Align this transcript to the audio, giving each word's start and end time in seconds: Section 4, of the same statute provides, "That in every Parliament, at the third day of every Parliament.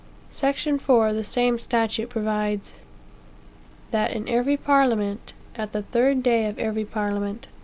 Section 0.31 0.79
4, 0.79 1.09
of 1.09 1.15
the 1.15 1.23
same 1.23 1.59
statute 1.59 2.09
provides, 2.09 2.73
"That 3.91 4.11
in 4.11 4.27
every 4.27 4.57
Parliament, 4.57 5.33
at 5.55 5.73
the 5.73 5.83
third 5.83 6.23
day 6.23 6.49
of 6.49 6.57
every 6.57 6.85
Parliament. 6.85 7.47